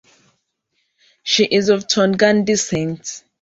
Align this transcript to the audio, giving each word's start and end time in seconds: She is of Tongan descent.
She 1.21 1.43
is 1.45 1.69
of 1.69 1.87
Tongan 1.87 2.43
descent. 2.45 3.23